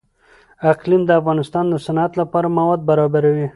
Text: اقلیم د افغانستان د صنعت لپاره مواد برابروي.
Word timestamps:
اقلیم 0.71 1.01
د 1.05 1.11
افغانستان 1.21 1.65
د 1.69 1.75
صنعت 1.85 2.11
لپاره 2.21 2.53
مواد 2.57 2.79
برابروي. 2.89 3.47